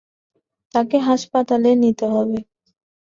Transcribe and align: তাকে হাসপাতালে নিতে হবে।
তাকে 0.73 0.97
হাসপাতালে 1.07 1.69
নিতে 1.83 2.05
হবে। 2.13 2.39